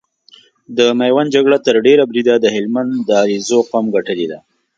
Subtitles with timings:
[0.77, 4.39] د ميوند جګړه تر ډېره بريده د هلمند د عليزو قوم ګټلې ده۔